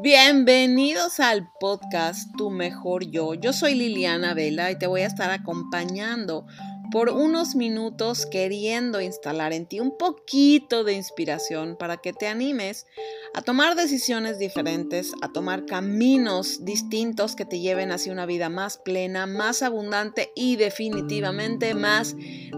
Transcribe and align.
Bienvenidos 0.00 1.20
al 1.20 1.52
podcast 1.60 2.34
Tu 2.38 2.48
Mejor 2.48 3.10
Yo. 3.10 3.34
Yo 3.34 3.52
soy 3.52 3.74
Liliana 3.74 4.32
Vela 4.32 4.70
y 4.70 4.78
te 4.78 4.86
voy 4.86 5.02
a 5.02 5.06
estar 5.06 5.30
acompañando 5.30 6.46
por 6.90 7.10
unos 7.10 7.54
minutos 7.54 8.24
queriendo 8.24 9.02
instalar 9.02 9.52
en 9.52 9.66
ti 9.66 9.80
un 9.80 9.98
poquito 9.98 10.82
de 10.82 10.94
inspiración 10.94 11.76
para 11.76 11.98
que 11.98 12.14
te 12.14 12.26
animes 12.26 12.86
a 13.34 13.42
tomar 13.42 13.76
decisiones 13.76 14.38
diferentes, 14.38 15.12
a 15.20 15.30
tomar 15.30 15.66
caminos 15.66 16.64
distintos 16.64 17.36
que 17.36 17.44
te 17.44 17.60
lleven 17.60 17.92
hacia 17.92 18.12
una 18.12 18.24
vida 18.24 18.48
más 18.48 18.78
plena, 18.78 19.26
más 19.26 19.62
abundante 19.62 20.32
y 20.34 20.56
definitivamente 20.56 21.74
más 21.74 22.16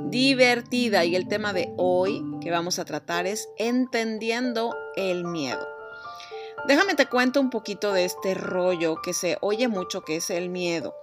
divertida. 0.08 1.04
Y 1.04 1.16
el 1.16 1.26
tema 1.26 1.52
de 1.52 1.72
hoy 1.78 2.24
que 2.40 2.52
vamos 2.52 2.78
a 2.78 2.84
tratar 2.84 3.26
es 3.26 3.48
entendiendo 3.58 4.74
el 4.96 5.24
miedo. 5.24 5.73
Déjame 6.66 6.94
te 6.94 7.06
cuento 7.06 7.40
un 7.40 7.50
poquito 7.50 7.92
de 7.92 8.06
este 8.06 8.32
rollo 8.32 8.96
que 9.02 9.12
se 9.12 9.36
oye 9.42 9.68
mucho 9.68 10.00
que 10.00 10.16
es 10.16 10.30
el 10.30 10.48
miedo. 10.48 10.94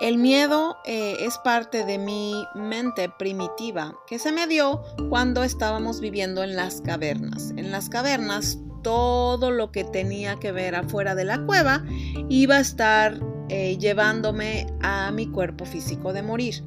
El 0.00 0.16
miedo 0.16 0.78
eh, 0.84 1.16
es 1.20 1.36
parte 1.38 1.84
de 1.84 1.98
mi 1.98 2.46
mente 2.54 3.10
primitiva 3.10 3.94
que 4.06 4.18
se 4.18 4.32
me 4.32 4.46
dio 4.46 4.82
cuando 5.10 5.42
estábamos 5.42 6.00
viviendo 6.00 6.42
en 6.42 6.56
las 6.56 6.80
cavernas. 6.80 7.52
En 7.56 7.70
las 7.70 7.90
cavernas 7.90 8.58
todo 8.82 9.50
lo 9.50 9.70
que 9.70 9.84
tenía 9.84 10.36
que 10.36 10.52
ver 10.52 10.76
afuera 10.76 11.14
de 11.14 11.24
la 11.24 11.44
cueva 11.44 11.84
iba 12.28 12.56
a 12.56 12.60
estar 12.60 13.20
eh, 13.48 13.76
llevándome 13.78 14.66
a 14.80 15.10
mi 15.12 15.26
cuerpo 15.26 15.66
físico 15.66 16.12
de 16.14 16.22
morir. 16.22 16.64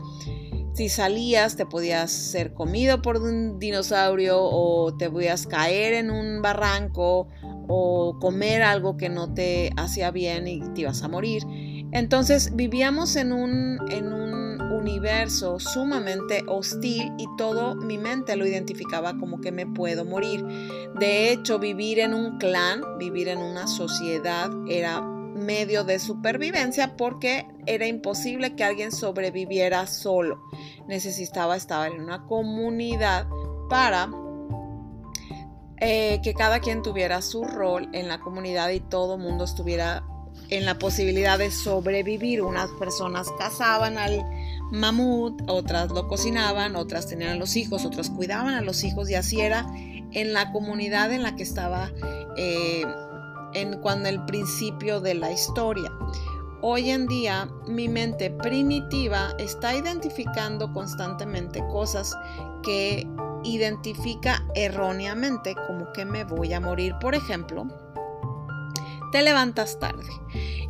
Si 0.79 0.87
salías 0.87 1.57
te 1.57 1.65
podías 1.65 2.09
ser 2.09 2.53
comido 2.53 3.01
por 3.01 3.17
un 3.17 3.59
dinosaurio 3.59 4.37
o 4.39 4.95
te 4.95 5.09
podías 5.11 5.45
caer 5.45 5.93
en 5.93 6.09
un 6.09 6.41
barranco 6.41 7.27
o 7.67 8.17
comer 8.21 8.63
algo 8.63 8.95
que 8.95 9.09
no 9.09 9.33
te 9.33 9.71
hacía 9.75 10.09
bien 10.11 10.47
y 10.47 10.61
te 10.73 10.79
ibas 10.79 11.03
a 11.03 11.09
morir. 11.09 11.43
Entonces 11.91 12.55
vivíamos 12.55 13.17
en 13.17 13.33
un, 13.33 13.77
en 13.91 14.13
un 14.13 14.61
universo 14.71 15.59
sumamente 15.59 16.43
hostil 16.47 17.11
y 17.17 17.25
todo 17.37 17.75
mi 17.75 17.97
mente 17.97 18.37
lo 18.37 18.47
identificaba 18.47 19.17
como 19.17 19.41
que 19.41 19.51
me 19.51 19.67
puedo 19.67 20.05
morir. 20.05 20.45
De 20.97 21.29
hecho, 21.29 21.59
vivir 21.59 21.99
en 21.99 22.13
un 22.13 22.37
clan, 22.37 22.83
vivir 22.97 23.27
en 23.27 23.39
una 23.39 23.67
sociedad 23.67 24.49
era 24.69 25.01
medio 25.49 25.83
de 25.83 25.97
supervivencia 25.97 26.95
porque 26.95 27.47
era 27.65 27.87
imposible 27.87 28.55
que 28.55 28.63
alguien 28.63 28.91
sobreviviera 28.91 29.87
solo. 29.87 30.43
Necesitaba 30.87 31.55
estar 31.55 31.91
en 31.91 31.99
una 31.99 32.27
comunidad 32.27 33.25
para 33.67 34.11
eh, 35.77 36.19
que 36.21 36.35
cada 36.35 36.59
quien 36.59 36.83
tuviera 36.83 37.23
su 37.23 37.45
rol 37.45 37.89
en 37.93 38.07
la 38.07 38.19
comunidad 38.19 38.69
y 38.69 38.79
todo 38.79 39.17
mundo 39.17 39.43
estuviera 39.43 40.03
en 40.49 40.65
la 40.65 40.77
posibilidad 40.77 41.39
de 41.39 41.49
sobrevivir. 41.49 42.43
Unas 42.43 42.69
personas 42.73 43.27
cazaban 43.39 43.97
al 43.97 44.23
mamut, 44.71 45.41
otras 45.47 45.89
lo 45.89 46.07
cocinaban, 46.07 46.75
otras 46.75 47.07
tenían 47.07 47.39
los 47.39 47.55
hijos, 47.55 47.85
otras 47.85 48.11
cuidaban 48.11 48.53
a 48.53 48.61
los 48.61 48.83
hijos 48.83 49.09
y 49.09 49.15
así 49.15 49.41
era 49.41 49.65
en 50.11 50.31
la 50.31 50.51
comunidad 50.51 51.11
en 51.11 51.23
la 51.23 51.35
que 51.35 51.41
estaba 51.41 51.89
eh, 52.37 52.83
en 53.53 53.79
cuando 53.79 54.09
el 54.09 54.23
principio 54.25 55.01
de 55.01 55.15
la 55.15 55.31
historia. 55.31 55.91
Hoy 56.61 56.89
en 56.89 57.07
día 57.07 57.49
mi 57.67 57.87
mente 57.87 58.29
primitiva 58.31 59.33
está 59.37 59.75
identificando 59.75 60.71
constantemente 60.73 61.59
cosas 61.71 62.13
que 62.63 63.07
identifica 63.43 64.45
erróneamente 64.55 65.55
como 65.67 65.91
que 65.93 66.03
me 66.03 66.25
voy 66.25 66.51
a 66.53 66.59
morir. 66.59 66.95
Por 66.99 67.15
ejemplo, 67.15 67.67
te 69.11 69.21
levantas 69.21 69.79
tarde 69.79 70.09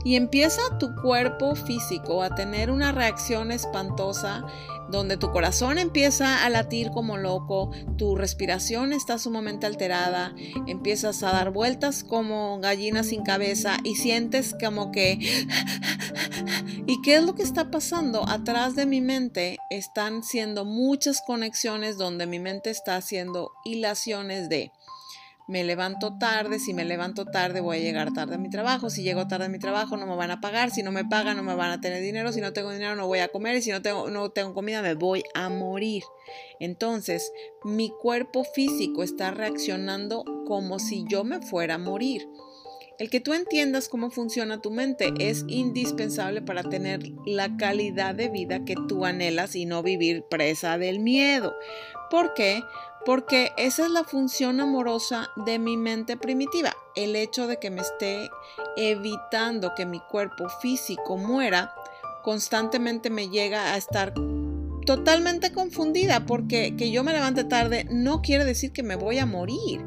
y 0.03 0.15
empieza 0.15 0.61
tu 0.79 0.95
cuerpo 0.95 1.55
físico 1.55 2.23
a 2.23 2.33
tener 2.35 2.71
una 2.71 2.91
reacción 2.91 3.51
espantosa 3.51 4.45
donde 4.89 5.17
tu 5.17 5.31
corazón 5.31 5.77
empieza 5.77 6.43
a 6.43 6.49
latir 6.49 6.89
como 6.91 7.17
loco, 7.17 7.71
tu 7.97 8.15
respiración 8.15 8.91
está 8.91 9.19
sumamente 9.19 9.67
alterada, 9.67 10.33
empiezas 10.65 11.21
a 11.21 11.31
dar 11.31 11.51
vueltas 11.51 12.03
como 12.03 12.59
gallina 12.59 13.03
sin 13.03 13.23
cabeza 13.23 13.77
y 13.83 13.95
sientes 13.95 14.55
como 14.59 14.91
que... 14.91 15.19
¿Y 16.87 17.01
qué 17.03 17.17
es 17.17 17.23
lo 17.23 17.35
que 17.35 17.43
está 17.43 17.69
pasando? 17.69 18.27
Atrás 18.27 18.75
de 18.75 18.87
mi 18.87 18.99
mente 18.99 19.57
están 19.69 20.23
siendo 20.23 20.65
muchas 20.65 21.21
conexiones 21.21 21.97
donde 21.97 22.25
mi 22.25 22.39
mente 22.39 22.71
está 22.71 22.95
haciendo 22.95 23.51
hilaciones 23.63 24.49
de 24.49 24.71
me 25.49 25.63
levanto 25.63 26.15
tarde, 26.19 26.59
si 26.59 26.75
me 26.75 26.85
levanto 26.85 27.25
tarde 27.25 27.59
voy 27.59 27.77
a 27.77 27.79
llegar 27.79 28.13
tarde 28.13 28.35
a 28.35 28.37
mi 28.37 28.51
trabajo, 28.51 28.91
si 28.91 29.01
llego 29.01 29.27
tarde 29.27 29.45
a 29.45 29.49
mi 29.49 29.57
trabajo 29.57 29.97
no 29.97 30.05
me 30.05 30.15
van 30.15 30.29
a 30.29 30.39
pagar, 30.39 30.69
si 30.69 30.83
no 30.83 30.91
me 30.91 31.05
pagan 31.05 31.37
no 31.37 31.43
me 31.43 31.55
van 31.55 31.71
a 31.71 31.81
tener 31.81 32.03
dinero, 32.03 32.31
si 32.31 32.39
no 32.39 32.53
tengo 32.53 32.71
dinero 32.71 32.95
no 32.95 33.07
voy 33.07 33.19
a 33.19 33.29
comer 33.29 33.57
y 33.57 33.63
si 33.63 33.71
no 33.71 33.81
tengo, 33.81 34.11
no 34.11 34.29
tengo 34.29 34.53
comida 34.53 34.83
me 34.83 34.93
voy 34.93 35.23
a 35.33 35.49
morir. 35.49 36.03
Entonces, 36.59 37.31
mi 37.63 37.89
cuerpo 37.89 38.43
físico 38.43 39.01
está 39.01 39.31
reaccionando 39.31 40.23
como 40.45 40.77
si 40.77 41.03
yo 41.09 41.23
me 41.23 41.41
fuera 41.41 41.75
a 41.75 41.79
morir. 41.79 42.27
El 42.99 43.09
que 43.09 43.21
tú 43.21 43.33
entiendas 43.33 43.87
cómo 43.87 44.11
funciona 44.11 44.61
tu 44.61 44.71
mente 44.71 45.13
es 45.19 45.45
indispensable 45.47 46.41
para 46.41 46.63
tener 46.63 46.99
la 47.25 47.55
calidad 47.55 48.13
de 48.13 48.27
vida 48.27 48.65
que 48.65 48.75
tú 48.89 49.05
anhelas 49.05 49.55
y 49.55 49.65
no 49.65 49.81
vivir 49.81 50.25
presa 50.29 50.77
del 50.77 50.99
miedo. 50.99 51.55
¿Por 52.11 52.33
qué? 52.33 52.61
Porque 53.05 53.51
esa 53.57 53.85
es 53.85 53.91
la 53.91 54.03
función 54.03 54.59
amorosa 54.59 55.29
de 55.45 55.59
mi 55.59 55.77
mente 55.77 56.17
primitiva, 56.17 56.75
el 56.95 57.15
hecho 57.15 57.47
de 57.47 57.57
que 57.57 57.69
me 57.69 57.81
esté 57.81 58.29
evitando 58.77 59.73
que 59.75 59.85
mi 59.85 59.99
cuerpo 59.99 60.49
físico 60.61 61.17
muera, 61.17 61.73
constantemente 62.23 63.09
me 63.09 63.29
llega 63.29 63.73
a 63.73 63.77
estar 63.77 64.13
totalmente 64.85 65.51
confundida 65.51 66.25
porque 66.25 66.75
que 66.75 66.91
yo 66.91 67.03
me 67.03 67.13
levante 67.13 67.43
tarde 67.43 67.85
no 67.91 68.21
quiere 68.21 68.43
decir 68.45 68.71
que 68.71 68.83
me 68.83 68.95
voy 68.95 69.19
a 69.19 69.25
morir. 69.25 69.85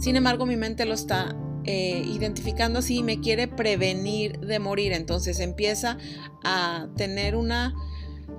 Sin 0.00 0.16
embargo, 0.16 0.46
mi 0.46 0.56
mente 0.56 0.84
lo 0.84 0.94
está 0.94 1.36
eh, 1.64 2.02
identificando 2.04 2.80
así 2.80 2.98
y 2.98 3.02
me 3.04 3.20
quiere 3.20 3.46
prevenir 3.46 4.40
de 4.40 4.58
morir. 4.58 4.92
Entonces 4.92 5.38
empieza 5.38 5.96
a 6.42 6.88
tener 6.96 7.36
una 7.36 7.72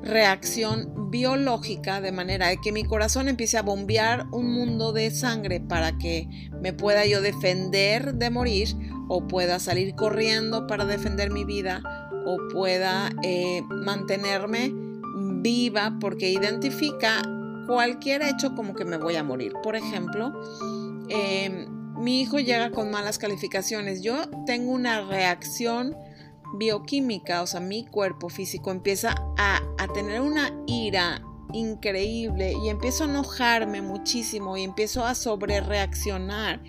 reacción 0.01 1.02
biológica 1.13 2.01
de 2.01 2.11
manera 2.11 2.47
de 2.47 2.57
que 2.57 2.71
mi 2.71 2.83
corazón 2.83 3.27
empiece 3.27 3.55
a 3.59 3.61
bombear 3.61 4.25
un 4.31 4.51
mundo 4.51 4.93
de 4.93 5.11
sangre 5.11 5.59
para 5.59 5.95
que 5.99 6.27
me 6.59 6.73
pueda 6.73 7.05
yo 7.05 7.21
defender 7.21 8.15
de 8.15 8.31
morir 8.31 8.69
o 9.09 9.27
pueda 9.27 9.59
salir 9.59 9.93
corriendo 9.93 10.65
para 10.65 10.85
defender 10.85 11.29
mi 11.29 11.45
vida 11.45 11.83
o 12.25 12.37
pueda 12.51 13.11
eh, 13.21 13.61
mantenerme 13.69 14.73
viva 15.43 15.97
porque 16.01 16.31
identifica 16.31 17.21
cualquier 17.67 18.23
hecho 18.23 18.55
como 18.55 18.73
que 18.73 18.83
me 18.83 18.97
voy 18.97 19.15
a 19.15 19.23
morir. 19.23 19.53
Por 19.61 19.75
ejemplo, 19.75 20.33
em, 21.09 21.67
mi 21.95 22.21
hijo 22.21 22.39
llega 22.39 22.71
con 22.71 22.89
malas 22.89 23.19
calificaciones. 23.19 24.01
Yo 24.01 24.27
tengo 24.47 24.71
una 24.71 25.01
reacción 25.01 25.95
bioquímica, 26.53 27.41
o 27.41 27.47
sea, 27.47 27.59
mi 27.59 27.85
cuerpo 27.85 28.29
físico 28.29 28.71
empieza 28.71 29.15
a, 29.37 29.59
tener 29.93 30.21
una 30.21 30.51
ira 30.65 31.21
increíble 31.51 32.53
y 32.53 32.69
empiezo 32.69 33.03
a 33.03 33.07
enojarme 33.07 33.81
muchísimo 33.81 34.57
y 34.57 34.63
empiezo 34.63 35.05
a 35.05 35.13
sobre 35.13 35.59
reaccionar 35.61 36.63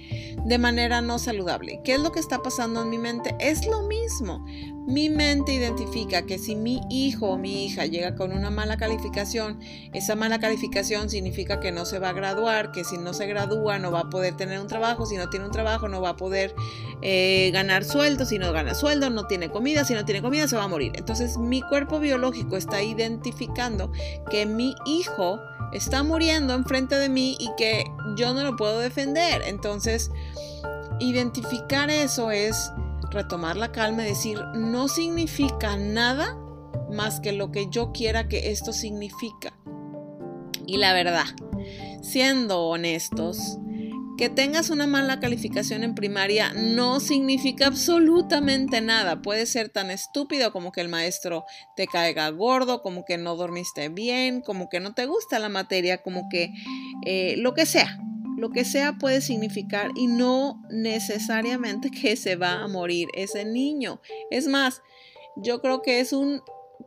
de 0.44 0.58
manera 0.58 1.00
no 1.00 1.18
saludable. 1.18 1.80
¿Qué 1.84 1.94
es 1.94 2.00
lo 2.00 2.12
que 2.12 2.20
está 2.20 2.42
pasando 2.42 2.82
en 2.82 2.90
mi 2.90 2.98
mente? 2.98 3.34
Es 3.38 3.66
lo 3.66 3.82
mismo. 3.82 4.44
Mi 4.86 5.08
mente 5.08 5.54
identifica 5.54 6.26
que 6.26 6.38
si 6.38 6.54
mi 6.54 6.82
hijo 6.90 7.30
o 7.30 7.38
mi 7.38 7.64
hija 7.64 7.86
llega 7.86 8.14
con 8.14 8.32
una 8.32 8.50
mala 8.50 8.76
calificación, 8.76 9.58
esa 9.94 10.14
mala 10.14 10.38
calificación 10.38 11.08
significa 11.08 11.60
que 11.60 11.72
no 11.72 11.86
se 11.86 11.98
va 11.98 12.10
a 12.10 12.12
graduar, 12.12 12.70
que 12.70 12.84
si 12.84 12.98
no 12.98 13.14
se 13.14 13.26
gradúa 13.26 13.78
no 13.78 13.90
va 13.90 14.00
a 14.00 14.10
poder 14.10 14.36
tener 14.36 14.60
un 14.60 14.66
trabajo, 14.66 15.06
si 15.06 15.16
no 15.16 15.30
tiene 15.30 15.46
un 15.46 15.52
trabajo 15.52 15.88
no 15.88 16.02
va 16.02 16.10
a 16.10 16.16
poder 16.16 16.54
eh, 17.06 17.50
ganar 17.52 17.84
sueldo, 17.84 18.24
si 18.24 18.38
no 18.38 18.50
gana 18.50 18.74
sueldo 18.74 19.10
no 19.10 19.26
tiene 19.26 19.50
comida, 19.50 19.84
si 19.84 19.92
no 19.92 20.06
tiene 20.06 20.22
comida 20.22 20.48
se 20.48 20.56
va 20.56 20.64
a 20.64 20.68
morir. 20.68 20.92
Entonces 20.94 21.36
mi 21.36 21.60
cuerpo 21.60 22.00
biológico 22.00 22.56
está 22.56 22.82
identificando 22.82 23.92
que 24.30 24.46
mi 24.46 24.74
hijo 24.86 25.38
está 25.74 26.02
muriendo 26.02 26.54
enfrente 26.54 26.94
de 26.96 27.10
mí 27.10 27.36
y 27.38 27.50
que 27.58 27.84
yo 28.16 28.32
no 28.32 28.42
lo 28.42 28.56
puedo 28.56 28.78
defender. 28.78 29.42
Entonces, 29.44 30.10
identificar 30.98 31.90
eso 31.90 32.30
es 32.30 32.70
retomar 33.10 33.56
la 33.58 33.70
calma 33.70 34.04
y 34.04 34.06
decir, 34.06 34.40
no 34.54 34.88
significa 34.88 35.76
nada 35.76 36.38
más 36.90 37.20
que 37.20 37.32
lo 37.32 37.52
que 37.52 37.68
yo 37.68 37.92
quiera 37.92 38.28
que 38.28 38.50
esto 38.50 38.72
significa. 38.72 39.52
Y 40.66 40.78
la 40.78 40.94
verdad, 40.94 41.26
siendo 42.02 42.62
honestos, 42.62 43.58
que 44.16 44.28
tengas 44.28 44.70
una 44.70 44.86
mala 44.86 45.20
calificación 45.20 45.82
en 45.82 45.94
primaria 45.94 46.52
no 46.54 47.00
significa 47.00 47.66
absolutamente 47.66 48.80
nada. 48.80 49.22
Puede 49.22 49.46
ser 49.46 49.68
tan 49.68 49.90
estúpido 49.90 50.52
como 50.52 50.72
que 50.72 50.80
el 50.80 50.88
maestro 50.88 51.44
te 51.76 51.86
caiga 51.86 52.28
gordo, 52.30 52.82
como 52.82 53.04
que 53.04 53.18
no 53.18 53.36
dormiste 53.36 53.88
bien, 53.88 54.40
como 54.40 54.68
que 54.68 54.80
no 54.80 54.94
te 54.94 55.06
gusta 55.06 55.38
la 55.38 55.48
materia, 55.48 56.02
como 56.02 56.28
que 56.28 56.52
eh, 57.04 57.34
lo 57.38 57.54
que 57.54 57.66
sea 57.66 57.98
lo 58.36 58.50
que 58.50 58.64
sea 58.64 58.94
puede 58.98 59.20
significar 59.20 59.90
y 59.94 60.06
no 60.06 60.62
necesariamente 60.68 61.90
que 62.02 62.16
se 62.16 62.36
va 62.36 62.62
a 62.62 62.68
morir 62.68 63.08
ese 63.14 63.44
niño. 63.44 64.00
Es 64.30 64.48
más, 64.48 64.82
yo 65.36 65.60
creo 65.60 65.82
que 65.82 66.00
es 66.00 66.12
un 66.12 66.42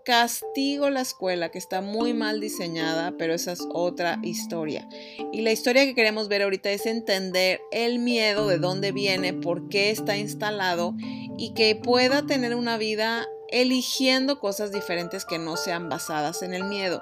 castigo 0.06 0.90
la 0.90 1.02
escuela 1.02 1.50
que 1.50 1.58
está 1.58 1.82
muy 1.82 2.14
mal 2.14 2.40
diseñada, 2.40 3.16
pero 3.18 3.34
esa 3.34 3.52
es 3.52 3.68
otra 3.74 4.20
historia. 4.24 4.88
Y 5.34 5.42
la 5.42 5.52
historia 5.52 5.86
que 5.86 5.96
queremos 5.96 6.28
ver 6.28 6.44
ahorita 6.44 6.70
es 6.72 6.86
entender 6.86 7.62
el 7.72 8.00
miedo, 8.00 8.48
de 8.48 8.58
dónde 8.58 8.92
viene, 8.92 9.34
por 9.34 9.70
qué 9.70 9.92
está 9.92 10.18
instalado 10.18 10.94
y 11.38 11.54
que 11.54 11.76
pueda 11.76 12.26
tener 12.26 12.56
una 12.56 12.78
vida 12.78 13.28
eligiendo 13.50 14.40
cosas 14.40 14.72
diferentes 14.72 15.26
que 15.26 15.40
no 15.40 15.58
sean 15.58 15.90
basadas 15.90 16.42
en 16.42 16.54
el 16.54 16.64
miedo. 16.64 17.02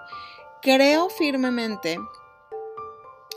Creo 0.61 1.09
firmemente, 1.09 1.99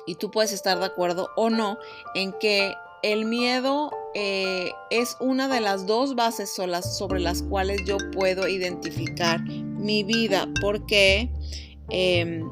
y 0.06 0.14
tú 0.14 0.30
puedes 0.30 0.52
estar 0.52 0.78
de 0.78 0.86
acuerdo 0.86 1.30
o 1.36 1.50
no, 1.50 1.78
en 2.14 2.32
que 2.32 2.72
el 3.02 3.26
miedo 3.26 3.90
eh, 4.20 4.72
es 4.90 5.16
una 5.20 5.46
de 5.46 5.60
las 5.60 5.86
dos 5.86 6.16
bases 6.16 6.50
sobre 6.50 7.20
las 7.20 7.42
cuales 7.44 7.82
yo 7.86 7.98
puedo 8.10 8.48
identificar 8.48 9.40
mi 9.44 10.02
vida, 10.02 10.48
porque 10.60 11.30
em, 11.88 12.42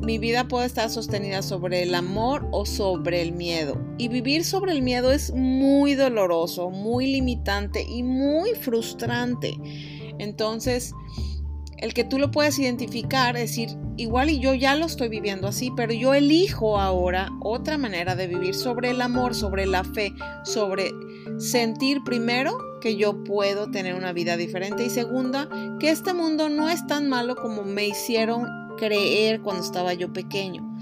mi 0.00 0.18
vida 0.18 0.48
puede 0.48 0.66
estar 0.66 0.90
sostenida 0.90 1.42
sobre 1.42 1.84
el 1.84 1.94
amor 1.94 2.48
o 2.50 2.66
sobre 2.66 3.22
el 3.22 3.34
miedo. 3.34 3.80
Y 3.96 4.08
vivir 4.08 4.44
sobre 4.44 4.72
el 4.72 4.82
miedo 4.82 5.12
es 5.12 5.32
muy 5.32 5.94
doloroso, 5.94 6.70
muy 6.70 7.06
limitante 7.06 7.86
y 7.88 8.02
muy 8.02 8.50
frustrante. 8.56 9.54
Entonces, 10.18 10.92
el 11.78 11.94
que 11.94 12.04
tú 12.04 12.18
lo 12.18 12.30
puedes 12.30 12.58
identificar, 12.58 13.36
es 13.36 13.50
decir, 13.50 13.76
igual 13.96 14.30
y 14.30 14.40
yo 14.40 14.54
ya 14.54 14.74
lo 14.74 14.86
estoy 14.86 15.08
viviendo 15.08 15.48
así, 15.48 15.70
pero 15.76 15.92
yo 15.92 16.14
elijo 16.14 16.80
ahora 16.80 17.30
otra 17.40 17.78
manera 17.78 18.16
de 18.16 18.26
vivir 18.26 18.54
sobre 18.54 18.90
el 18.90 19.02
amor, 19.02 19.34
sobre 19.34 19.66
la 19.66 19.84
fe, 19.84 20.12
sobre 20.44 20.92
sentir 21.38 22.02
primero 22.04 22.58
que 22.80 22.96
yo 22.96 23.24
puedo 23.24 23.70
tener 23.70 23.94
una 23.94 24.12
vida 24.12 24.36
diferente 24.36 24.84
y 24.84 24.90
segunda, 24.90 25.48
que 25.80 25.90
este 25.90 26.14
mundo 26.14 26.48
no 26.48 26.68
es 26.68 26.86
tan 26.86 27.08
malo 27.08 27.36
como 27.36 27.64
me 27.64 27.86
hicieron 27.86 28.46
creer 28.76 29.40
cuando 29.40 29.62
estaba 29.62 29.94
yo 29.94 30.12
pequeño. 30.12 30.78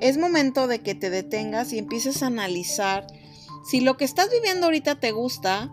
Es 0.00 0.18
momento 0.18 0.66
de 0.66 0.80
que 0.80 0.94
te 0.94 1.10
detengas 1.10 1.72
y 1.72 1.78
empieces 1.78 2.22
a 2.22 2.26
analizar 2.26 3.06
si 3.64 3.80
lo 3.80 3.96
que 3.96 4.04
estás 4.04 4.28
viviendo 4.30 4.66
ahorita 4.66 4.96
te 4.96 5.12
gusta, 5.12 5.72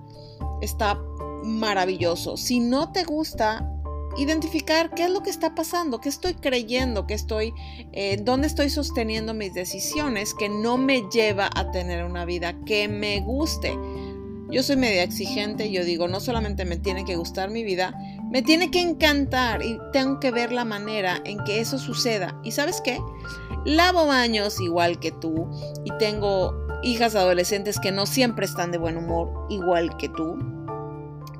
está 0.61 0.99
maravilloso. 1.43 2.37
Si 2.37 2.59
no 2.59 2.91
te 2.91 3.03
gusta, 3.03 3.67
identificar 4.19 4.91
qué 4.93 5.05
es 5.05 5.09
lo 5.09 5.23
que 5.23 5.29
está 5.29 5.55
pasando, 5.55 6.01
qué 6.01 6.09
estoy 6.09 6.33
creyendo, 6.33 7.07
qué 7.07 7.13
estoy, 7.13 7.53
eh, 7.93 8.17
dónde 8.21 8.47
estoy 8.47 8.69
sosteniendo 8.69 9.33
mis 9.33 9.53
decisiones 9.53 10.33
que 10.33 10.49
no 10.49 10.77
me 10.77 11.03
lleva 11.09 11.49
a 11.55 11.71
tener 11.71 12.03
una 12.03 12.25
vida 12.25 12.55
que 12.65 12.87
me 12.87 13.21
guste. 13.21 13.77
Yo 14.51 14.63
soy 14.63 14.77
media 14.77 15.03
exigente, 15.03 15.71
yo 15.71 15.85
digo, 15.85 16.07
no 16.07 16.19
solamente 16.19 16.65
me 16.65 16.77
tiene 16.77 17.05
que 17.05 17.15
gustar 17.15 17.49
mi 17.49 17.63
vida, 17.63 17.93
me 18.31 18.41
tiene 18.41 18.71
que 18.71 18.81
encantar 18.81 19.63
y 19.63 19.79
tengo 19.93 20.19
que 20.19 20.31
ver 20.31 20.51
la 20.51 20.65
manera 20.65 21.21
en 21.23 21.43
que 21.43 21.59
eso 21.59 21.77
suceda. 21.77 22.39
¿Y 22.43 22.51
sabes 22.51 22.81
qué? 22.81 22.99
Lavo 23.63 24.07
baños 24.07 24.59
igual 24.59 24.99
que 24.99 25.11
tú 25.11 25.47
y 25.85 25.91
tengo 25.97 26.67
hijas 26.81 27.15
adolescentes 27.15 27.79
que 27.79 27.91
no 27.91 28.05
siempre 28.05 28.45
están 28.45 28.71
de 28.71 28.79
buen 28.79 28.97
humor 28.97 29.45
igual 29.49 29.95
que 29.97 30.09
tú. 30.09 30.37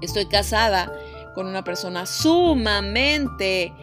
Estoy 0.02 0.28
casada 0.28 0.94
con 1.40 1.48
una 1.48 1.64
persona 1.64 2.06
sumamente 2.06 3.74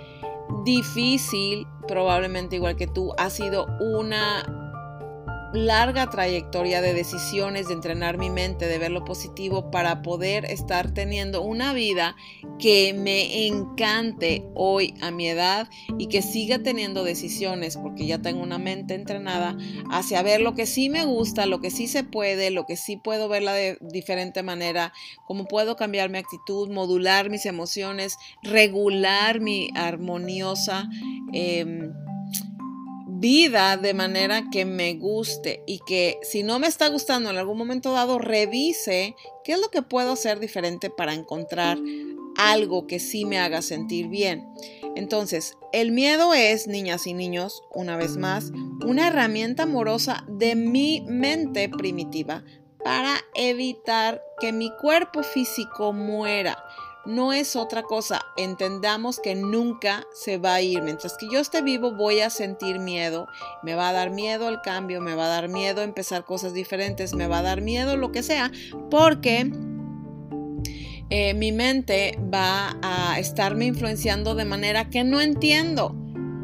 difícil, 0.62 1.67
probablemente 1.88 2.56
igual 2.56 2.76
que 2.76 2.87
tú, 2.87 3.14
ha 3.17 3.31
sido 3.31 3.64
una 3.81 4.66
larga 5.56 6.08
trayectoria 6.11 6.81
de 6.81 6.94
decisiones, 6.94 7.69
de 7.69 7.75
entrenar 7.75 8.19
mi 8.19 8.31
mente, 8.31 8.67
de 8.67 8.79
ver 8.79 8.91
lo 8.91 9.05
positivo 9.05 9.70
para 9.70 10.03
poder 10.03 10.44
estar 10.44 10.93
teniendo 10.93 11.43
una 11.43 11.73
vida 11.73 12.17
que 12.58 12.94
me 12.94 13.47
encante 13.47 14.44
hoy 14.55 14.94
a 15.00 15.11
mi 15.11 15.29
edad 15.29 15.69
y 15.99 16.06
que 16.06 16.23
siga 16.23 16.58
teniendo 16.61 17.05
decisiones 17.05 17.76
porque 17.76 18.06
ya 18.06 18.19
tengo 18.20 18.43
una 18.43 18.58
mente 18.58 18.94
entrenada 18.94 19.56
hacia 19.91 20.23
ver 20.23 20.41
lo 20.41 20.55
que 20.55 20.67
sí 20.67 20.88
me 20.88 21.05
gusta, 21.05 21.47
lo 21.47 21.61
que 21.61 21.70
sí 21.70 21.87
se 21.88 22.05
puede, 22.05 22.50
lo 22.50 22.67
que 22.67 22.76
sí 22.76 22.97
puedo 22.97 23.29
verla 23.29 23.52
de 23.52 23.79
diferente 23.81 24.43
manera, 24.43 24.93
cómo 25.26 25.47
puedo 25.47 25.76
cambiar 25.76 26.11
mi 26.11 26.19
actitud, 26.19 26.70
modular 26.70 27.31
mis 27.31 27.47
emociones, 27.47 28.17
regular 28.43 29.41
mi 29.41 29.70
armoniosa. 29.75 30.88
Eh, 31.32 31.91
vida 33.19 33.77
de 33.77 33.95
manera 33.95 34.51
que 34.51 34.65
me 34.65 34.95
guste 34.95 35.63
y 35.67 35.81
que 35.87 36.19
si 36.23 36.43
no 36.43 36.59
me 36.59 36.67
está 36.67 36.89
gustando 36.89 37.31
en 37.31 37.37
algún 37.37 37.59
momento 37.59 37.93
dado, 37.93 38.19
revise 38.19 39.15
qué 39.45 39.53
es 39.53 39.61
lo 39.61 39.71
que 39.71 39.83
puedo 39.83 40.13
hacer 40.13 40.41
diferente 40.41 40.91
para 40.91 41.15
encontrar 41.15 41.79
algo 42.37 42.87
que 42.87 42.99
sí 42.99 43.25
me 43.25 43.39
haga 43.39 43.63
sentir 43.63 44.09
bien. 44.09 44.47
Entonces, 44.95 45.57
el 45.73 45.93
miedo 45.93 46.35
es, 46.35 46.67
niñas 46.67 47.07
y 47.07 47.15
niños, 47.15 47.63
una 47.75 47.97
vez 47.97 48.17
más, 48.17 48.53
una 48.85 49.09
herramienta 49.09 49.65
amorosa 49.65 50.25
de 50.29 50.55
mi 50.55 51.03
mente 51.03 51.69
primitiva 51.69 52.45
para 52.85 53.17
evitar 53.35 54.23
que 54.41 54.53
mi 54.53 54.71
cuerpo 54.77 55.23
físico 55.23 55.93
muera 55.93 56.57
no 57.06 57.32
es 57.32 57.56
otra 57.56 57.82
cosa. 57.82 58.20
Entendamos 58.37 59.20
que 59.20 59.35
nunca 59.35 60.06
se 60.12 60.38
va 60.38 60.55
a 60.55 60.61
ir. 60.61 60.82
Mientras 60.82 61.17
que 61.17 61.29
yo 61.31 61.38
esté 61.38 61.62
vivo 61.62 61.93
voy 61.93 62.20
a 62.20 62.31
sentir 62.31 62.79
miedo. 62.79 63.29
Me 63.62 63.75
va 63.75 63.88
a 63.88 63.93
dar 63.93 64.11
miedo 64.11 64.49
el 64.49 64.61
cambio, 64.61 65.00
me 65.00 65.14
va 65.14 65.26
a 65.26 65.29
dar 65.29 65.49
miedo 65.49 65.82
empezar 65.82 66.25
cosas 66.25 66.53
diferentes, 66.53 67.14
me 67.14 67.26
va 67.26 67.38
a 67.38 67.43
dar 67.43 67.61
miedo 67.61 67.97
lo 67.97 68.12
que 68.12 68.23
sea, 68.23 68.50
porque 68.91 69.50
eh, 71.11 71.35
mi 71.35 71.53
mente 71.53 72.19
va 72.32 72.76
a 72.82 73.19
estarme 73.19 73.67
influenciando 73.67 74.35
de 74.35 74.44
manera 74.44 74.91
que 74.91 75.05
no 75.05 75.20
entiendo. 75.20 75.94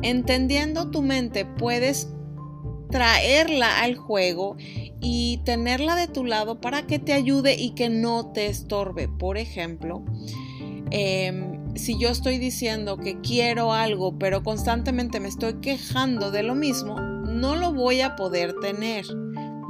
Entendiendo 0.03 0.91
tu 0.91 1.03
mente 1.03 1.45
puedes 1.45 2.09
traerla 2.91 3.81
al 3.83 3.97
juego 3.97 4.57
y 5.01 5.41
tenerla 5.45 5.97
de 5.97 6.07
tu 6.07 6.25
lado 6.25 6.61
para 6.61 6.87
que 6.87 7.01
te 7.01 7.13
ayude 7.13 7.55
y 7.55 7.71
que 7.71 7.89
no 7.89 8.33
te 8.33 8.47
estorbe. 8.47 9.09
Por 9.09 9.37
ejemplo, 9.37 10.05
Em, 10.95 11.75
si 11.75 11.99
yo 11.99 12.11
estoy 12.11 12.37
diciendo 12.37 12.99
que 12.99 13.19
quiero 13.23 13.73
algo, 13.73 14.19
pero 14.19 14.43
constantemente 14.43 15.21
me 15.21 15.29
estoy 15.29 15.55
quejando 15.55 16.31
de 16.31 16.43
lo 16.43 16.55
mismo, 16.55 17.01
no 17.01 17.57
lo 17.57 17.73
voy 17.73 18.03
a 18.03 18.15
poder 18.15 18.55
tener. 18.61 19.07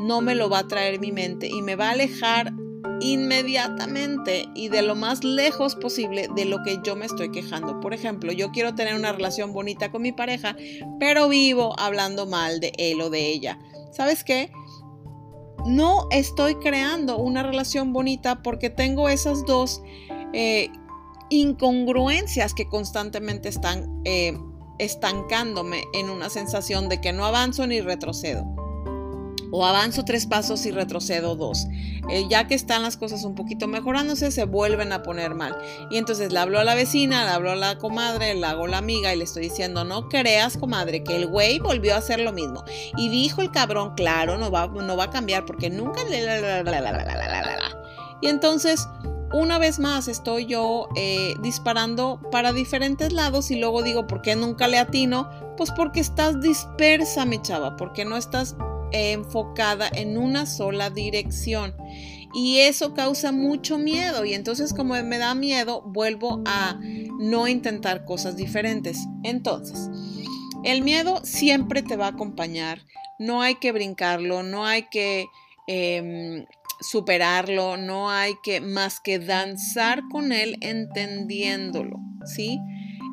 No 0.01 0.21
me 0.21 0.35
lo 0.35 0.51
va 0.51 0.61
a 0.61 0.69
traer 0.69 0.99
mi 0.99 1.13
mente 1.13 1.47
y 1.47 1.63
me 1.63 1.77
va 1.77 1.91
a 1.91 1.93
alejar 1.93 2.53
inmediatamente 3.01 4.49
y 4.57 4.69
de 4.69 4.83
lo 4.83 4.97
más 4.97 5.23
lejos 5.23 5.77
posible 5.77 6.29
de 6.35 6.45
lo 6.45 6.65
que 6.65 6.81
yo 6.83 6.97
me 6.97 7.07
estoy 7.07 7.31
quejando. 7.31 7.79
Por 7.79 7.95
ejemplo, 7.95 8.33
yo 8.33 8.51
quiero 8.51 8.75
tener 8.75 8.97
una 8.97 9.13
relación 9.13 9.53
bonita 9.53 9.93
con 9.93 10.03
mi 10.03 10.11
pareja, 10.11 10.57
pero 10.99 11.29
vivo 11.29 11.79
hablando 11.79 12.27
mal 12.27 12.59
de 12.59 12.73
él 12.79 13.01
o 13.01 13.11
de 13.11 13.29
ella. 13.29 13.61
¿Sabes 13.93 14.25
qué? 14.25 14.51
No 15.67 16.09
estoy 16.11 16.57
creando 16.57 17.19
una 17.19 17.45
relación 17.45 17.93
bonita 17.93 18.43
porque 18.43 18.71
tengo 18.71 19.09
esas 19.09 19.47
dos 19.47 19.83
eh, 20.33 20.71
incongruencias 21.33 22.53
que 22.53 22.69
constantemente 22.69 23.49
están 23.49 24.03
eh, 24.05 24.39
estancándome 24.79 25.85
en 25.95 26.11
una 26.11 26.29
sensación 26.29 26.91
de 26.91 27.01
que 27.01 27.15
no 27.15 27.25
avanzo 27.25 27.67
ni 27.67 27.81
retrocedo. 27.81 28.45
O 29.55 29.67
avanzo 29.67 30.05
tres 30.05 30.27
pasos 30.27 30.65
y 30.65 30.71
retrocedo 30.71 31.37
dos. 31.37 31.67
Eh, 32.11 32.27
ya 32.29 32.47
que 32.47 32.55
están 32.55 32.83
las 32.83 32.97
cosas 32.97 33.25
un 33.25 33.35
poquito 33.35 33.67
mejorándose, 33.67 34.31
se 34.31 34.45
vuelven 34.45 34.93
a 34.93 35.03
poner 35.03 35.35
mal. 35.35 35.57
Y 35.91 35.99
entonces 35.99 36.33
le 36.33 36.39
hablo 36.39 36.59
a 36.59 36.65
la 36.65 36.75
vecina, 36.75 37.25
le 37.25 37.31
hablo 37.31 37.51
a 37.51 37.57
la 37.57 37.79
comadre, 37.79 38.35
le 38.35 38.47
hago 38.47 38.67
la 38.67 38.79
amiga 38.79 39.13
y 39.15 39.19
le 39.19 39.25
estoy 39.25 39.45
diciendo, 39.45 39.85
no 39.85 40.09
creas, 40.09 40.57
comadre, 40.57 41.03
que 41.03 41.17
el 41.17 41.27
güey 41.27 41.59
volvió 41.59 41.95
a 41.95 41.99
hacer 41.99 42.21
lo 42.21 42.33
mismo. 42.33 42.65
Y 42.97 43.09
dijo 43.09 43.41
el 43.41 43.51
cabrón, 43.51 43.93
claro, 43.95 44.37
no 44.37 44.51
va, 44.51 44.69
no 44.69 44.97
va 44.97 45.05
a 45.05 45.11
cambiar 45.11 45.47
porque 45.47 45.71
nunca... 45.71 46.03
Y 48.23 48.29
entonces 48.29 48.89
una 49.33 49.59
vez 49.59 49.79
más 49.79 50.09
estoy 50.09 50.47
yo 50.47 50.89
eh, 50.95 51.35
disparando 51.43 52.21
para 52.31 52.53
diferentes 52.53 53.13
lados 53.13 53.51
y 53.51 53.57
luego 53.57 53.83
digo, 53.83 54.07
¿por 54.07 54.23
qué 54.23 54.37
nunca 54.37 54.69
le 54.69 54.79
atino? 54.79 55.29
Pues 55.57 55.71
porque 55.71 56.01
estás 56.01 56.41
dispersa, 56.41 57.25
mi 57.25 57.41
chava, 57.41 57.77
porque 57.77 58.05
no 58.05 58.17
estás 58.17 58.57
enfocada 58.93 59.89
en 59.89 60.19
una 60.19 60.47
sola 60.47 60.91
dirección. 60.91 61.75
Y 62.35 62.59
eso 62.61 62.95
causa 62.95 63.31
mucho 63.31 63.79
miedo 63.79 64.25
y 64.25 64.33
entonces 64.33 64.73
como 64.73 64.95
me 65.03 65.19
da 65.19 65.35
miedo, 65.35 65.83
vuelvo 65.83 66.43
a 66.47 66.79
no 67.19 67.47
intentar 67.47 68.05
cosas 68.05 68.37
diferentes. 68.37 68.99
Entonces, 69.23 69.91
el 70.65 70.83
miedo 70.83 71.21
siempre 71.25 71.83
te 71.83 71.97
va 71.97 72.07
a 72.07 72.11
acompañar, 72.11 72.83
no 73.19 73.43
hay 73.43 73.57
que 73.57 73.73
brincarlo, 73.73 74.43
no 74.43 74.67
hay 74.67 74.85
que... 74.91 75.27
Em, 75.67 76.45
superarlo, 76.83 77.77
no 77.77 78.11
hay 78.11 78.35
que 78.43 78.61
más 78.61 79.01
que 79.01 79.19
danzar 79.19 80.03
con 80.11 80.33
él 80.33 80.57
entendiéndolo, 80.61 81.99
¿sí? 82.25 82.59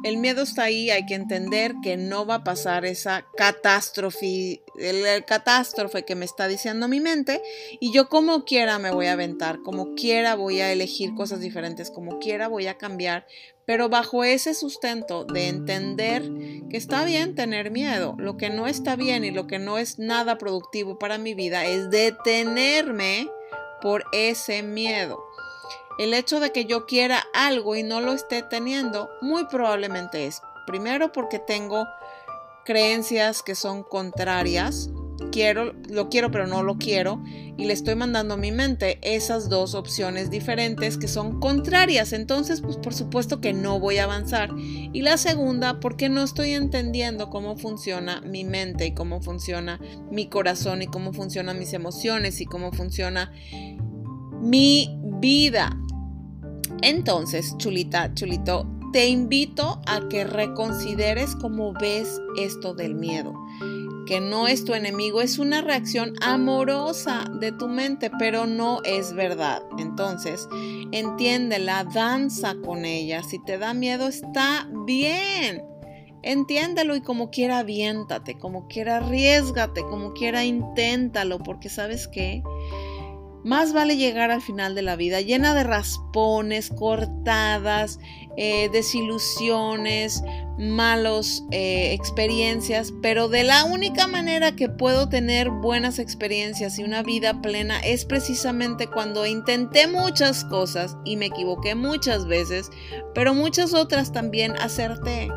El 0.01 0.15
miedo 0.15 0.43
está 0.43 0.63
ahí, 0.63 0.89
hay 0.91 1.05
que 1.05 1.15
entender 1.15 1.75
que 1.83 1.97
no 1.97 2.25
va 2.25 2.35
a 2.35 2.43
pasar 2.45 2.85
esa 2.85 3.25
catástrofe, 3.35 4.63
el, 4.77 5.25
catástrofe 5.25 6.05
que 6.05 6.15
me 6.15 6.23
está 6.23 6.47
diciendo 6.47 6.87
mi 6.87 7.01
mente 7.01 7.41
y 7.81 7.91
yo 7.91 8.07
como 8.07 8.45
quiera 8.45 8.79
me 8.79 8.91
voy 8.91 9.07
a 9.07 9.13
aventar, 9.13 9.61
como 9.61 9.95
quiera 9.95 10.35
voy 10.35 10.61
a 10.61 10.71
elegir 10.71 11.15
cosas 11.15 11.41
diferentes, 11.41 11.91
como 11.91 12.17
quiera 12.19 12.47
voy 12.47 12.67
a 12.67 12.77
cambiar, 12.77 13.27
pero 13.65 13.89
bajo 13.89 14.23
ese 14.23 14.53
sustento 14.53 15.25
de 15.25 15.49
entender 15.49 16.23
que 16.69 16.77
está 16.77 17.03
bien 17.03 17.35
tener 17.35 17.69
miedo, 17.69 18.15
lo 18.17 18.37
que 18.37 18.49
no 18.49 18.67
está 18.67 18.95
bien 18.95 19.25
y 19.25 19.31
lo 19.31 19.47
que 19.47 19.59
no 19.59 19.77
es 19.77 19.99
nada 19.99 20.37
productivo 20.37 20.97
para 20.97 21.17
mi 21.17 21.33
vida 21.33 21.65
es 21.65 21.89
detenerme 21.89 23.27
por 23.81 24.03
ese 24.11 24.63
miedo. 24.63 25.23
El 25.97 26.13
hecho 26.13 26.39
de 26.39 26.51
que 26.51 26.65
yo 26.65 26.85
quiera 26.85 27.23
algo 27.33 27.75
y 27.75 27.83
no 27.83 27.99
lo 27.99 28.13
esté 28.13 28.41
teniendo, 28.41 29.09
muy 29.21 29.45
probablemente 29.45 30.27
es, 30.27 30.41
primero 30.65 31.11
porque 31.11 31.39
tengo 31.39 31.85
creencias 32.63 33.41
que 33.41 33.55
son 33.55 33.83
contrarias, 33.83 34.89
quiero, 35.31 35.73
lo 35.89 36.09
quiero 36.09 36.31
pero 36.31 36.47
no 36.47 36.63
lo 36.63 36.77
quiero, 36.77 37.21
y 37.57 37.65
le 37.65 37.73
estoy 37.73 37.95
mandando 37.95 38.35
a 38.35 38.37
mi 38.37 38.51
mente 38.51 38.99
esas 39.01 39.49
dos 39.49 39.75
opciones 39.75 40.29
diferentes 40.29 40.97
que 40.97 41.07
son 41.07 41.39
contrarias, 41.39 42.13
entonces 42.13 42.61
pues 42.61 42.77
por 42.77 42.93
supuesto 42.93 43.41
que 43.41 43.53
no 43.53 43.79
voy 43.79 43.97
a 43.97 44.05
avanzar. 44.05 44.49
Y 44.57 45.01
la 45.01 45.17
segunda, 45.17 45.79
porque 45.79 46.09
no 46.09 46.23
estoy 46.23 46.51
entendiendo 46.51 47.29
cómo 47.29 47.57
funciona 47.57 48.21
mi 48.21 48.43
mente 48.43 48.87
y 48.87 48.93
cómo 48.93 49.21
funciona 49.21 49.79
mi 50.11 50.27
corazón 50.27 50.81
y 50.81 50.87
cómo 50.87 51.13
funcionan 51.13 51.59
mis 51.59 51.73
emociones 51.73 52.41
y 52.41 52.45
cómo 52.45 52.71
funciona 52.71 53.31
mi 54.41 54.97
vida. 55.19 55.77
Entonces, 56.81 57.55
chulita, 57.57 58.13
chulito, 58.13 58.65
te 58.91 59.07
invito 59.07 59.81
a 59.85 60.07
que 60.09 60.23
reconsideres 60.23 61.35
cómo 61.35 61.73
ves 61.73 62.19
esto 62.37 62.73
del 62.73 62.95
miedo. 62.95 63.33
Que 64.09 64.19
no 64.19 64.47
es 64.47 64.65
tu 64.65 64.73
enemigo, 64.73 65.21
es 65.21 65.37
una 65.37 65.61
reacción 65.61 66.15
amorosa 66.19 67.25
de 67.39 67.51
tu 67.51 67.67
mente, 67.67 68.09
pero 68.17 68.47
no 68.47 68.81
es 68.83 69.13
verdad. 69.13 69.61
Entonces, 69.77 70.47
entiéndela, 70.91 71.83
danza 71.83 72.55
con 72.65 72.85
ella. 72.85 73.21
Si 73.21 73.37
te 73.37 73.59
da 73.59 73.75
miedo, 73.75 74.07
está 74.07 74.67
bien. 74.87 75.63
Entiéndelo 76.23 76.95
y 76.95 77.01
como 77.01 77.29
quiera 77.29 77.59
aviéntate, 77.59 78.35
como 78.39 78.67
quiera 78.67 78.97
arriesgate, 78.97 79.83
como 79.83 80.13
quiera 80.13 80.43
inténtalo, 80.43 81.37
porque 81.37 81.69
sabes 81.69 82.07
que 82.07 82.41
más 83.43 83.73
vale 83.73 83.97
llegar 83.97 84.31
al 84.31 84.41
final 84.41 84.75
de 84.75 84.81
la 84.81 84.95
vida 84.95 85.21
llena 85.21 85.53
de 85.53 85.63
raspones, 85.63 86.69
cortadas, 86.69 87.99
eh, 88.37 88.69
desilusiones, 88.71 90.23
malos 90.57 91.43
eh, 91.51 91.93
experiencias, 91.93 92.93
pero 93.01 93.29
de 93.29 93.43
la 93.43 93.63
única 93.63 94.07
manera 94.07 94.55
que 94.55 94.69
puedo 94.69 95.09
tener 95.09 95.49
buenas 95.49 95.99
experiencias 95.99 96.79
y 96.79 96.83
una 96.83 97.01
vida 97.01 97.41
plena 97.41 97.79
es 97.79 98.05
precisamente 98.05 98.87
cuando 98.87 99.25
intenté 99.25 99.87
muchas 99.87 100.43
cosas 100.45 100.97
y 101.05 101.15
me 101.15 101.27
equivoqué 101.27 101.75
muchas 101.75 102.27
veces, 102.27 102.69
pero 103.13 103.33
muchas 103.33 103.73
otras 103.73 104.11
también 104.11 104.53
acerté. 104.59 105.29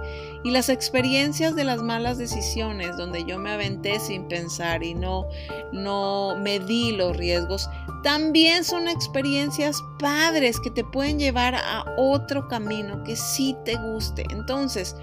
Y 0.45 0.51
las 0.51 0.69
experiencias 0.69 1.55
de 1.55 1.65
las 1.65 1.83
malas 1.83 2.19
decisiones, 2.19 2.97
donde 2.97 3.25
yo 3.25 3.39
me 3.39 3.51
aventé 3.51 4.01
sin 4.01 4.27
pensar 4.27 4.83
y 4.83 4.95
no, 4.95 5.27
no 5.73 6.37
medí 6.37 6.93
los 6.93 7.17
riesgos, 7.17 7.69
también 8.03 8.65
son 8.65 8.89
experiencias 8.89 9.83
padres 9.99 10.59
que 10.59 10.71
te 10.71 10.85
pueden 10.85 11.19
llevar 11.19 11.55
a 11.55 11.85
otro 11.97 12.49
camino 12.49 13.05
que 13.05 13.15
sí 13.15 13.57
te 13.65 13.77
guste. 13.77 14.25
Entonces, 14.31 14.97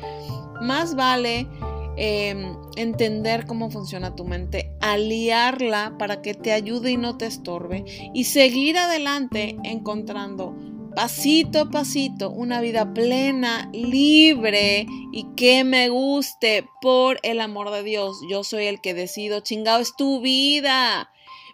más 0.62 0.96
vale 0.96 1.48
em, 1.96 2.58
entender 2.76 3.46
cómo 3.46 3.70
funciona 3.70 4.16
tu 4.16 4.26
mente, 4.26 4.74
aliarla 4.82 5.96
para 5.98 6.22
que 6.22 6.34
te 6.34 6.52
ayude 6.52 6.92
y 6.92 6.98
no 6.98 7.18
te 7.18 7.26
estorbe 7.26 7.86
y 8.14 8.26
seguir 8.26 8.78
adelante 8.78 9.58
encontrando 9.64 10.54
pasito 10.96 11.60
a 11.62 11.70
pasito 11.70 12.30
una 12.30 12.62
vida 12.62 12.94
plena, 12.94 13.70
libre 13.74 14.86
y 15.12 15.26
que 15.36 15.64
me 15.64 15.90
guste 15.90 16.68
por 16.82 17.20
el 17.24 17.42
amor 17.42 17.72
de 17.72 17.84
Dios. 17.84 18.20
Yo 18.30 18.44
soy 18.44 18.66
el 18.66 18.82
que 18.82 18.94
decido, 18.94 19.40
chingado 19.40 19.80
es 19.80 19.96
tu 19.96 20.22
vida. 20.22 21.12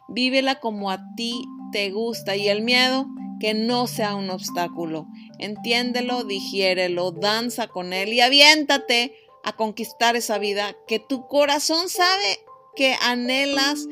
Vívela 0.08 0.60
como 0.60 0.92
a 0.92 1.00
ti 1.16 1.44
te 1.72 1.92
gusta 1.92 2.36
y 2.36 2.48
el 2.48 2.62
miedo 2.62 3.08
que 3.40 3.54
no 3.54 3.88
sea 3.88 4.16
un 4.16 4.30
obstáculo. 4.30 5.08
Entiéndelo, 5.40 6.24
digiérelo, 6.24 7.12
danza 7.12 7.68
con 7.68 7.94
él 7.94 8.14
y 8.14 8.22
aviéntate 8.22 9.16
a 9.44 9.54
conquistar 9.54 10.16
esa 10.16 10.38
vida 10.38 10.76
que 10.88 11.00
tu 11.00 11.28
corazón 11.28 11.90
sabe 11.90 12.40
que 12.76 12.96
anhelas, 13.02 13.86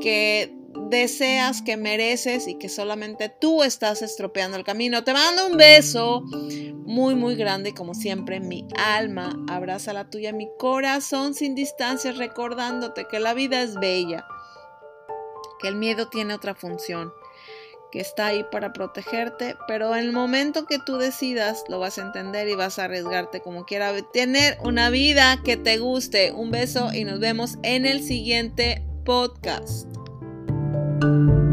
que 0.00 0.57
deseas, 0.90 1.62
que 1.62 1.76
mereces 1.76 2.46
y 2.46 2.56
que 2.56 2.68
solamente 2.68 3.28
tú 3.28 3.62
estás 3.62 4.02
estropeando 4.02 4.56
el 4.56 4.64
camino. 4.64 5.04
Te 5.04 5.12
mando 5.12 5.46
un 5.46 5.56
beso 5.56 6.22
muy, 6.84 7.14
muy 7.14 7.36
grande, 7.36 7.74
como 7.74 7.94
siempre, 7.94 8.40
mi 8.40 8.66
alma 8.76 9.36
abraza 9.48 9.92
la 9.92 10.08
tuya, 10.10 10.32
mi 10.32 10.48
corazón 10.58 11.34
sin 11.34 11.54
distancias, 11.54 12.16
recordándote 12.16 13.06
que 13.10 13.20
la 13.20 13.34
vida 13.34 13.62
es 13.62 13.74
bella, 13.74 14.26
que 15.60 15.68
el 15.68 15.76
miedo 15.76 16.08
tiene 16.08 16.34
otra 16.34 16.54
función 16.54 17.12
que 17.90 18.00
está 18.00 18.26
ahí 18.26 18.44
para 18.50 18.72
protegerte, 18.72 19.56
pero 19.66 19.94
en 19.94 20.04
el 20.04 20.12
momento 20.12 20.66
que 20.66 20.78
tú 20.78 20.98
decidas 20.98 21.64
lo 21.68 21.78
vas 21.78 21.98
a 21.98 22.02
entender 22.02 22.48
y 22.48 22.54
vas 22.54 22.78
a 22.78 22.84
arriesgarte 22.84 23.40
como 23.40 23.64
quiera 23.64 23.94
tener 24.12 24.58
una 24.62 24.90
vida 24.90 25.40
que 25.42 25.56
te 25.56 25.78
guste. 25.78 26.32
Un 26.32 26.50
beso 26.50 26.92
y 26.92 27.04
nos 27.04 27.18
vemos 27.18 27.56
en 27.62 27.86
el 27.86 28.02
siguiente 28.02 28.84
podcast. 29.04 29.88
thank 31.00 31.28
you 31.28 31.47